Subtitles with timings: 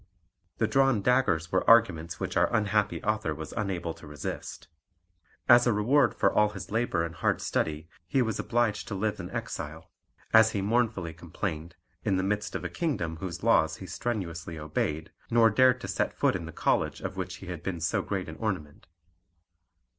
[0.57, 4.67] The drawn daggers were arguments which our unhappy author was unable to resist.
[5.47, 9.13] As a reward for all his labour and hard study he was obliged to live
[9.13, 9.91] as an exile,
[10.33, 15.11] as he mournfully complained, in the midst of a kingdom whose laws he strenuously obeyed,
[15.29, 18.27] nor dared to set foot in the college of which he had been so great
[18.27, 18.87] an ornament.